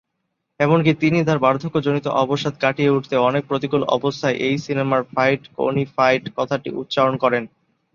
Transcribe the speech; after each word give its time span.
এমনকি 0.59 0.91
তিনি 1.01 1.19
তার 1.27 1.39
বার্ধক্যজনিত 1.39 2.05
অবসাদ 2.23 2.53
কাটিয়ে 2.61 2.93
উঠতে 2.95 3.15
অনেক 3.19 3.43
প্রতিকূল 3.49 3.81
অবস্থায় 3.97 4.37
এই 4.47 4.55
সিনেমার 4.65 5.01
"ফাইট-কোনি-ফাইট" 5.13 6.23
কথাটি 6.37 6.69
উচ্চারণ 6.81 7.15
করেন। 7.23 7.43